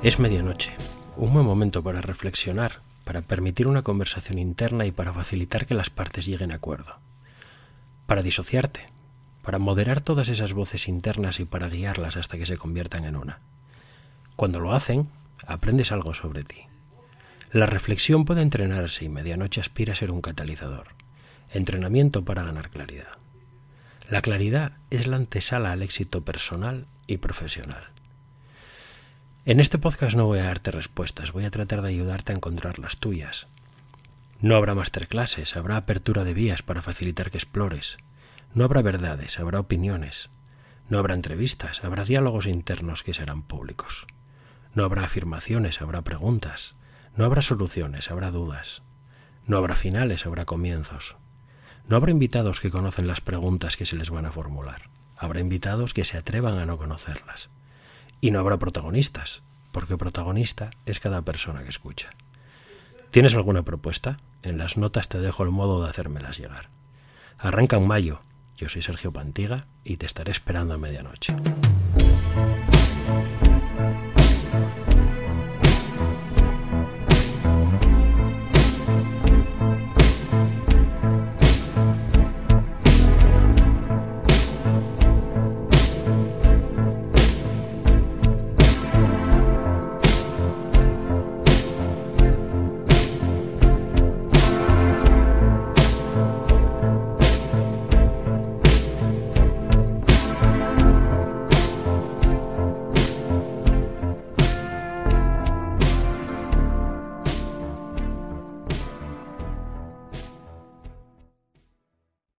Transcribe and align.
Es 0.00 0.20
medianoche, 0.20 0.70
un 1.16 1.32
buen 1.34 1.44
momento 1.44 1.82
para 1.82 2.00
reflexionar, 2.00 2.82
para 3.02 3.20
permitir 3.20 3.66
una 3.66 3.82
conversación 3.82 4.38
interna 4.38 4.86
y 4.86 4.92
para 4.92 5.12
facilitar 5.12 5.66
que 5.66 5.74
las 5.74 5.90
partes 5.90 6.24
lleguen 6.24 6.52
a 6.52 6.54
acuerdo. 6.54 7.00
Para 8.06 8.22
disociarte, 8.22 8.86
para 9.42 9.58
moderar 9.58 10.00
todas 10.00 10.28
esas 10.28 10.52
voces 10.52 10.86
internas 10.86 11.40
y 11.40 11.46
para 11.46 11.68
guiarlas 11.68 12.16
hasta 12.16 12.38
que 12.38 12.46
se 12.46 12.56
conviertan 12.56 13.06
en 13.06 13.16
una. 13.16 13.40
Cuando 14.36 14.60
lo 14.60 14.72
hacen, 14.72 15.08
aprendes 15.44 15.90
algo 15.90 16.14
sobre 16.14 16.44
ti. 16.44 16.60
La 17.50 17.66
reflexión 17.66 18.24
puede 18.24 18.42
entrenarse 18.42 19.04
y 19.04 19.08
medianoche 19.08 19.60
aspira 19.60 19.94
a 19.94 19.96
ser 19.96 20.12
un 20.12 20.20
catalizador. 20.20 20.86
Entrenamiento 21.50 22.24
para 22.24 22.44
ganar 22.44 22.70
claridad. 22.70 23.18
La 24.08 24.22
claridad 24.22 24.74
es 24.90 25.08
la 25.08 25.16
antesala 25.16 25.72
al 25.72 25.82
éxito 25.82 26.22
personal 26.22 26.86
y 27.08 27.16
profesional. 27.16 27.97
En 29.48 29.60
este 29.60 29.78
podcast 29.78 30.14
no 30.14 30.26
voy 30.26 30.40
a 30.40 30.44
darte 30.44 30.70
respuestas, 30.70 31.32
voy 31.32 31.46
a 31.46 31.50
tratar 31.50 31.80
de 31.80 31.88
ayudarte 31.88 32.32
a 32.32 32.36
encontrar 32.36 32.78
las 32.78 32.98
tuyas. 32.98 33.46
No 34.42 34.56
habrá 34.56 34.74
masterclasses, 34.74 35.56
habrá 35.56 35.78
apertura 35.78 36.22
de 36.22 36.34
vías 36.34 36.60
para 36.60 36.82
facilitar 36.82 37.30
que 37.30 37.38
explores. 37.38 37.96
No 38.52 38.64
habrá 38.64 38.82
verdades, 38.82 39.40
habrá 39.40 39.58
opiniones. 39.58 40.28
No 40.90 40.98
habrá 40.98 41.14
entrevistas, 41.14 41.82
habrá 41.82 42.04
diálogos 42.04 42.44
internos 42.44 43.02
que 43.02 43.14
serán 43.14 43.40
públicos. 43.40 44.06
No 44.74 44.84
habrá 44.84 45.04
afirmaciones, 45.04 45.80
habrá 45.80 46.02
preguntas. 46.02 46.74
No 47.16 47.24
habrá 47.24 47.40
soluciones, 47.40 48.10
habrá 48.10 48.30
dudas. 48.30 48.82
No 49.46 49.56
habrá 49.56 49.76
finales, 49.76 50.26
habrá 50.26 50.44
comienzos. 50.44 51.16
No 51.86 51.96
habrá 51.96 52.10
invitados 52.10 52.60
que 52.60 52.70
conocen 52.70 53.06
las 53.06 53.22
preguntas 53.22 53.78
que 53.78 53.86
se 53.86 53.96
les 53.96 54.10
van 54.10 54.26
a 54.26 54.32
formular. 54.32 54.90
Habrá 55.16 55.40
invitados 55.40 55.94
que 55.94 56.04
se 56.04 56.18
atrevan 56.18 56.58
a 56.58 56.66
no 56.66 56.76
conocerlas. 56.76 57.48
Y 58.20 58.30
no 58.30 58.40
habrá 58.40 58.58
protagonistas, 58.58 59.42
porque 59.72 59.96
protagonista 59.96 60.70
es 60.86 61.00
cada 61.00 61.22
persona 61.22 61.62
que 61.62 61.68
escucha. 61.68 62.10
¿Tienes 63.10 63.34
alguna 63.34 63.62
propuesta? 63.62 64.18
En 64.42 64.58
las 64.58 64.76
notas 64.76 65.08
te 65.08 65.18
dejo 65.18 65.42
el 65.42 65.50
modo 65.50 65.82
de 65.82 65.90
hacérmelas 65.90 66.38
llegar. 66.38 66.68
Arranca 67.38 67.76
en 67.76 67.86
mayo. 67.86 68.20
Yo 68.56 68.68
soy 68.68 68.82
Sergio 68.82 69.12
Pantiga 69.12 69.66
y 69.84 69.96
te 69.96 70.06
estaré 70.06 70.32
esperando 70.32 70.74
a 70.74 70.78
medianoche. 70.78 71.34